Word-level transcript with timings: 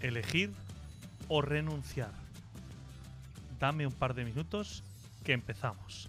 elegir 0.00 0.52
o 1.28 1.42
renunciar. 1.42 2.12
Dame 3.58 3.86
un 3.86 3.92
par 3.92 4.14
de 4.14 4.24
minutos 4.24 4.82
que 5.24 5.32
empezamos. 5.32 6.08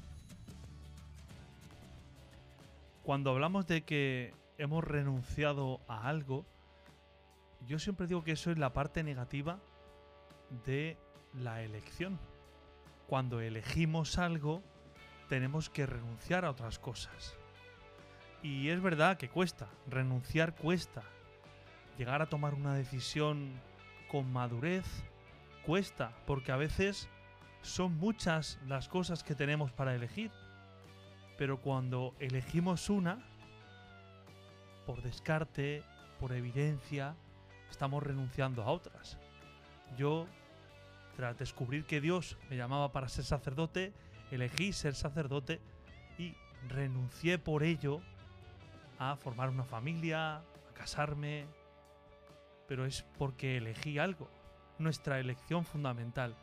Cuando 3.04 3.32
hablamos 3.32 3.68
de 3.68 3.84
que 3.84 4.34
hemos 4.58 4.84
renunciado 4.84 5.82
a 5.88 6.08
algo, 6.08 6.46
yo 7.68 7.80
siempre 7.80 8.08
digo 8.08 8.24
que 8.24 8.32
eso 8.32 8.52
es 8.52 8.58
la 8.58 8.74
parte 8.74 9.04
negativa 9.04 9.60
de 10.66 10.98
la 11.34 11.62
elección. 11.62 12.20
Cuando 13.08 13.42
elegimos 13.42 14.18
algo, 14.18 14.64
tenemos 15.30 15.70
que 15.70 15.86
renunciar 15.86 16.46
a 16.46 16.52
otras 16.52 16.80
cosas. 16.80 17.36
Y 18.44 18.70
es 18.70 18.82
verdad 18.82 19.18
que 19.18 19.30
cuesta, 19.30 19.68
renunciar 19.88 20.56
cuesta. 20.56 21.04
Llegar 21.98 22.22
a 22.22 22.28
tomar 22.28 22.54
una 22.54 22.74
decisión 22.74 23.52
con 24.12 24.30
madurez 24.30 24.86
cuesta, 25.66 26.12
porque 26.28 26.52
a 26.52 26.58
veces 26.58 27.08
son 27.62 27.98
muchas 27.98 28.60
las 28.68 28.90
cosas 28.90 29.24
que 29.24 29.36
tenemos 29.36 29.72
para 29.72 29.96
elegir. 29.96 30.32
Pero 31.38 31.62
cuando 31.62 32.14
elegimos 32.20 32.90
una, 32.90 33.26
por 34.86 35.02
descarte, 35.02 35.82
por 36.20 36.34
evidencia, 36.34 37.16
estamos 37.70 38.04
renunciando 38.04 38.64
a 38.64 38.72
otras. 38.72 39.18
Yo, 39.98 40.28
tras 41.16 41.38
descubrir 41.38 41.86
que 41.86 42.02
Dios 42.02 42.38
me 42.50 42.58
llamaba 42.58 42.92
para 42.92 43.08
ser 43.08 43.24
sacerdote, 43.24 43.94
elegí 44.30 44.74
ser 44.74 44.94
sacerdote 44.94 45.62
y 46.18 46.36
renuncié 46.68 47.40
por 47.40 47.64
ello 47.64 48.02
a 49.00 49.16
formar 49.16 49.50
una 49.50 49.64
familia, 49.64 50.40
a 50.40 50.74
casarme, 50.74 51.46
pero 52.72 52.86
es 52.86 53.04
porque 53.18 53.58
elegí 53.58 54.00
algo, 54.00 54.30
nuestra 54.80 55.20
elección 55.20 55.66
fundamental. 55.66 56.38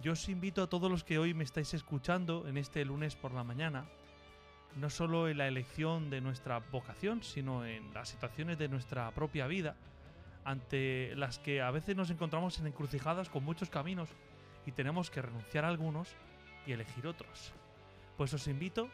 Yo 0.00 0.12
os 0.12 0.26
invito 0.30 0.62
a 0.62 0.66
todos 0.66 0.90
los 0.90 1.04
que 1.04 1.18
hoy 1.18 1.34
me 1.34 1.44
estáis 1.44 1.74
escuchando 1.74 2.48
en 2.48 2.56
este 2.56 2.82
lunes 2.86 3.16
por 3.16 3.34
la 3.34 3.44
mañana, 3.44 3.84
no 4.76 4.88
solo 4.88 5.28
en 5.28 5.36
la 5.36 5.46
elección 5.46 6.08
de 6.08 6.22
nuestra 6.22 6.60
vocación, 6.60 7.22
sino 7.22 7.66
en 7.66 7.92
las 7.92 8.08
situaciones 8.08 8.56
de 8.56 8.68
nuestra 8.68 9.10
propia 9.10 9.46
vida, 9.46 9.76
ante 10.42 11.14
las 11.16 11.38
que 11.38 11.60
a 11.60 11.70
veces 11.70 11.94
nos 11.94 12.08
encontramos 12.08 12.58
en 12.58 12.68
encrucijadas 12.68 13.28
con 13.28 13.44
muchos 13.44 13.68
caminos 13.68 14.08
y 14.64 14.72
tenemos 14.72 15.10
que 15.10 15.20
renunciar 15.20 15.66
a 15.66 15.68
algunos 15.68 16.16
y 16.66 16.72
elegir 16.72 17.06
otros. 17.06 17.52
Pues 18.16 18.32
os 18.32 18.48
invito 18.48 18.88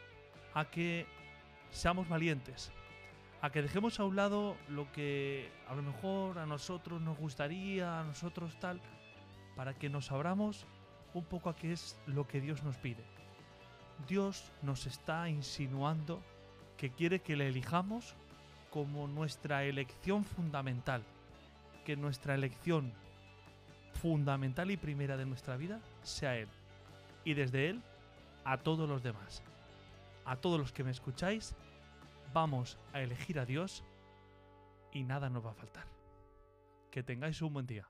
a 0.53 0.65
que 0.65 1.05
seamos 1.71 2.09
valientes, 2.09 2.69
a 3.45 3.51
que 3.51 3.61
dejemos 3.61 3.99
a 3.99 4.05
un 4.05 4.15
lado 4.15 4.57
lo 4.69 4.91
que 4.91 5.51
a 5.67 5.75
lo 5.75 5.83
mejor 5.83 6.39
a 6.39 6.47
nosotros 6.47 6.99
nos 6.99 7.15
gustaría, 7.15 7.99
a 7.99 8.03
nosotros 8.03 8.57
tal, 8.59 8.81
para 9.55 9.75
que 9.75 9.87
nos 9.87 10.11
abramos 10.11 10.65
un 11.13 11.25
poco 11.25 11.51
a 11.51 11.55
qué 11.55 11.71
es 11.71 11.95
lo 12.07 12.27
que 12.27 12.41
Dios 12.41 12.63
nos 12.63 12.75
pide. 12.77 13.03
Dios 14.07 14.51
nos 14.63 14.87
está 14.87 15.29
insinuando 15.29 16.23
que 16.75 16.89
quiere 16.89 17.19
que 17.19 17.35
le 17.35 17.47
elijamos 17.47 18.15
como 18.71 19.07
nuestra 19.07 19.63
elección 19.63 20.25
fundamental, 20.25 21.03
que 21.85 21.95
nuestra 21.95 22.33
elección 22.33 22.93
fundamental 24.01 24.71
y 24.71 24.77
primera 24.77 25.17
de 25.17 25.27
nuestra 25.27 25.55
vida 25.55 25.81
sea 26.01 26.35
Él, 26.35 26.49
y 27.23 27.35
desde 27.35 27.69
Él 27.69 27.83
a 28.43 28.57
todos 28.57 28.89
los 28.89 29.03
demás. 29.03 29.43
A 30.25 30.35
todos 30.35 30.59
los 30.59 30.71
que 30.71 30.83
me 30.83 30.89
escucháis, 30.89 31.55
vamos 32.35 32.77
a 32.91 32.99
elegir 32.99 33.39
a 33.39 33.45
Dios 33.45 33.81
y 34.91 35.03
nada 35.03 35.29
nos 35.29 35.45
va 35.45 35.51
a 35.51 35.53
faltar. 35.53 35.87
Que 36.91 37.01
tengáis 37.01 37.41
un 37.41 37.53
buen 37.53 37.65
día. 37.65 37.87